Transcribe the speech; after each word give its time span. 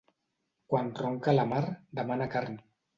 Quan 0.73 0.89
ronca 1.03 1.37
la 1.39 1.47
mar 1.55 1.63
demana 2.03 2.33
carn. 2.37 2.63